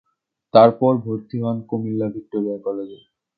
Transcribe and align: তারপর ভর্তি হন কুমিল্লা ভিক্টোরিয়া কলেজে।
তারপর 0.53 0.93
ভর্তি 0.97 1.37
হন 1.43 1.57
কুমিল্লা 1.69 2.07
ভিক্টোরিয়া 2.15 2.57
কলেজে। 2.57 2.99